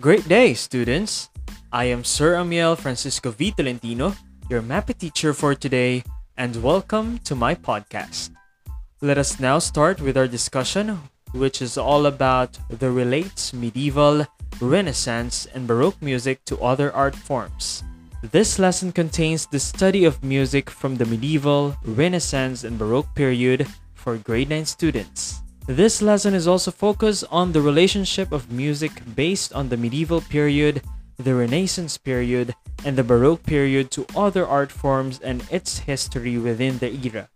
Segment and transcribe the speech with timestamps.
[0.00, 1.28] Great day, students!
[1.70, 3.52] I am Sir Amiel Francisco V.
[3.52, 4.16] Tolentino,
[4.48, 6.04] your MAPEH teacher for today,
[6.38, 8.30] and welcome to my podcast.
[9.02, 10.98] Let us now start with our discussion,
[11.32, 14.26] which is all about the relates medieval,
[14.58, 17.84] Renaissance, and Baroque music to other art forms.
[18.22, 24.16] This lesson contains the study of music from the medieval, Renaissance, and Baroque period for
[24.16, 25.39] grade 9 students.
[25.66, 30.82] This lesson is also focused on the relationship of music based on the medieval period,
[31.18, 36.78] the Renaissance period, and the Baroque period to other art forms and its history within
[36.78, 37.28] the era.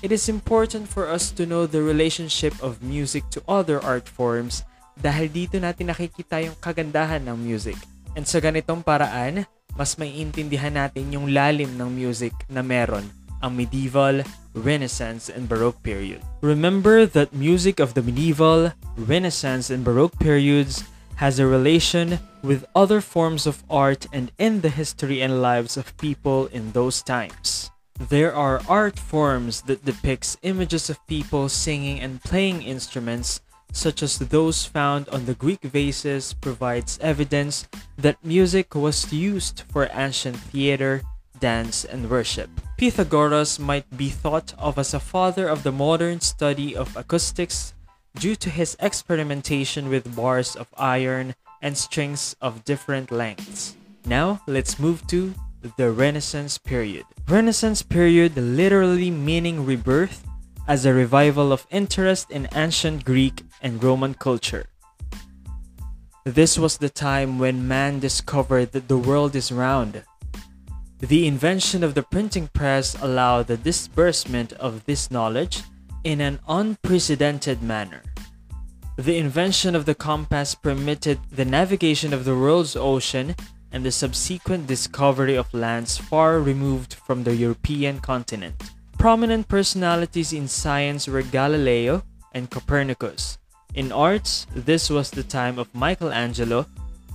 [0.00, 4.64] It is important for us to know the relationship of music to other art forms
[4.96, 7.76] dahil dito natin nakikita yung kagandahan ng music.
[8.16, 9.44] And sa ganitong paraan,
[9.76, 13.04] mas maiintindihan natin yung lalim ng music na meron
[13.42, 14.22] ang medieval,
[14.54, 16.22] Renaissance, and Baroque period.
[16.40, 20.84] Remember that music of the medieval, Renaissance, and Baroque periods
[21.16, 25.96] has a relation with other forms of art and in the history and lives of
[25.98, 27.70] people in those times.
[28.08, 33.40] There are art forms that depicts images of people singing and playing instruments
[33.72, 37.68] such as those found on the Greek vases provides evidence
[37.98, 41.02] that music was used for ancient theater,
[41.38, 42.50] dance, and worship.
[42.80, 47.74] Pythagoras might be thought of as a father of the modern study of acoustics
[48.18, 53.76] due to his experimentation with bars of iron and strings of different lengths.
[54.06, 55.34] Now, let's move to
[55.76, 57.04] the Renaissance period.
[57.28, 60.24] Renaissance period literally meaning rebirth
[60.66, 64.64] as a revival of interest in ancient Greek and Roman culture.
[66.24, 70.02] This was the time when man discovered that the world is round.
[71.00, 75.62] The invention of the printing press allowed the disbursement of this knowledge
[76.04, 78.02] in an unprecedented manner.
[78.96, 83.34] The invention of the compass permitted the navigation of the world's ocean
[83.72, 88.60] and the subsequent discovery of lands far removed from the European continent.
[88.98, 92.02] Prominent personalities in science were Galileo
[92.32, 93.38] and Copernicus.
[93.74, 96.66] In arts, this was the time of Michelangelo,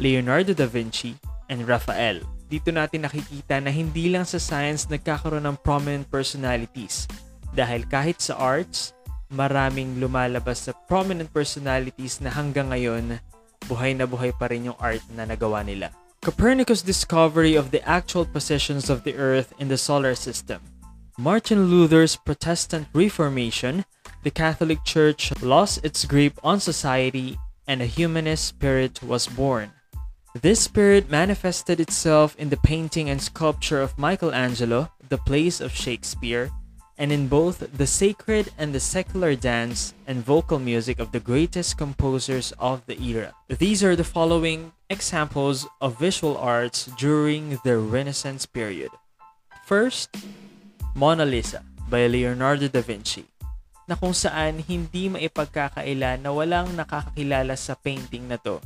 [0.00, 1.16] Leonardo da Vinci,
[1.50, 2.20] and Raphael.
[2.46, 7.08] Dito natin nakikita na hindi lang sa science nagkakaroon ng prominent personalities.
[7.54, 8.92] Dahil kahit sa arts,
[9.32, 13.18] maraming lumalabas sa prominent personalities na hanggang ngayon,
[13.66, 15.90] buhay na buhay pa rin yung art na nagawa nila.
[16.24, 20.60] Copernicus' discovery of the actual positions of the Earth in the solar system.
[21.20, 23.84] Martin Luther's Protestant Reformation
[24.24, 27.36] the Catholic Church lost its grip on society
[27.68, 29.70] and a humanist spirit was born.
[30.34, 36.50] This spirit manifested itself in the painting and sculpture of Michelangelo, the plays of Shakespeare,
[36.98, 41.78] and in both the sacred and the secular dance and vocal music of the greatest
[41.78, 43.32] composers of the era.
[43.46, 48.90] These are the following examples of visual arts during the Renaissance period.
[49.66, 50.18] First,
[50.98, 53.30] Mona Lisa by Leonardo da Vinci.
[53.84, 58.56] na kung saan hindi maipagkakaila na walang nakakakilala sa painting na to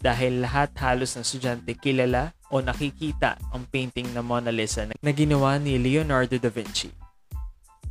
[0.00, 5.60] dahil lahat halos ng estudyante kilala o nakikita ang painting na Mona Lisa na ginawa
[5.60, 6.88] ni Leonardo da Vinci.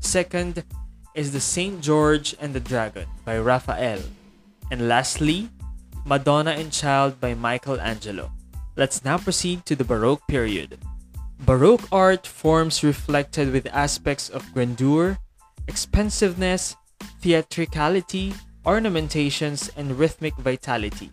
[0.01, 0.65] Second
[1.13, 4.01] is the Saint George and the Dragon by Raphael.
[4.73, 5.49] And lastly,
[6.05, 8.33] Madonna and Child by Michelangelo.
[8.75, 10.81] Let's now proceed to the Baroque period.
[11.45, 15.17] Baroque art forms reflected with aspects of grandeur,
[15.67, 16.75] expensiveness,
[17.21, 18.33] theatricality,
[18.65, 21.11] ornamentations, and rhythmic vitality.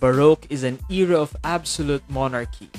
[0.00, 2.70] Baroque is an era of absolute monarchy.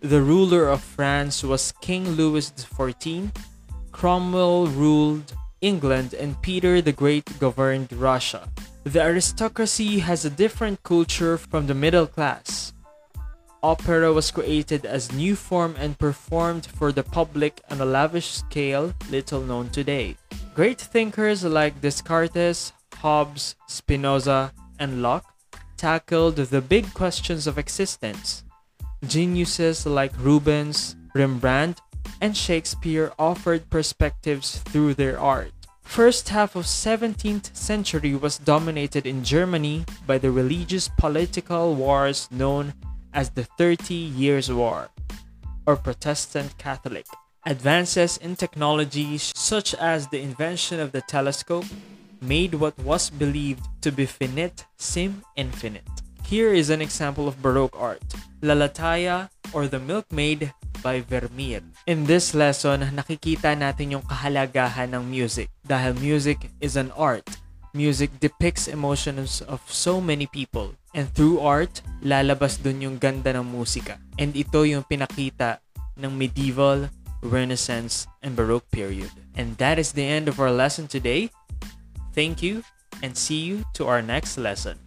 [0.00, 3.30] The ruler of France was King Louis XIV,
[3.92, 8.48] Cromwell ruled England, and Peter the Great governed Russia.
[8.84, 12.72] The aristocracy has a different culture from the middle class
[13.62, 18.94] opera was created as new form and performed for the public on a lavish scale
[19.10, 20.16] little known today.
[20.54, 25.34] Great thinkers like Descartes, Hobbes, Spinoza, and Locke
[25.80, 28.44] tackled the big questions of existence.
[29.06, 31.80] Geniuses like Rubens, Rembrandt,
[32.20, 35.52] and Shakespeare offered perspectives through their art.
[35.80, 42.74] First half of 17th century was dominated in Germany by the religious political wars known
[43.14, 44.90] as the Thirty Years' War,
[45.64, 47.06] or Protestant Catholic.
[47.46, 51.64] Advances in technology, such as the invention of the telescope,
[52.20, 55.88] made what was believed to be finite seem infinite.
[56.24, 58.04] Here is an example of Baroque art,
[58.40, 61.60] Lalataya or The Milkmaid by Vermeer.
[61.90, 67.26] In this lesson, nakikita natin yung kahalagahan ng music dahil music is an art.
[67.74, 73.46] Music depicts emotions of so many people And through art, lalabas dun yung ganda ng
[73.46, 74.02] musika.
[74.18, 75.62] And ito yung pinakita
[75.94, 76.90] ng medieval,
[77.22, 79.14] Renaissance, and Baroque period.
[79.38, 81.30] And that is the end of our lesson today.
[82.14, 82.62] Thank you,
[83.02, 84.78] and see you to our next lesson.